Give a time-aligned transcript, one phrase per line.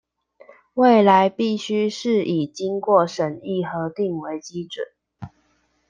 [0.73, 4.87] 未來必須是以經過審議核定為基準